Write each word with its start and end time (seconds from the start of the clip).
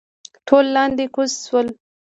ټول 0.47 0.65
لاندې 0.75 1.05
کوز 1.15 1.31
شول. 1.47 1.67